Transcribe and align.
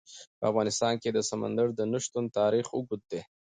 په 0.39 0.45
افغانستان 0.51 0.93
کې 1.01 1.09
د 1.11 1.19
سمندر 1.29 1.67
نه 1.93 1.99
شتون 2.05 2.25
تاریخ 2.39 2.65
اوږد 2.71 3.01
دی. 3.11 3.21